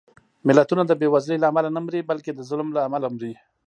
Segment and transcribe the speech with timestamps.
[0.47, 3.33] ملتونه د بېوزلۍ له امله نه مري، بلکې د ظلم له امله مري